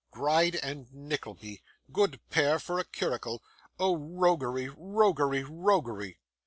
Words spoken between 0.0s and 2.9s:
Gride and Nickleby! Good pair for a